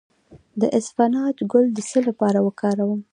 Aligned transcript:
د 0.61 0.63
اسفناج 0.77 1.37
ګل 1.51 1.65
د 1.73 1.79
څه 1.89 1.99
لپاره 2.07 2.39
وکاروم؟ 2.47 3.01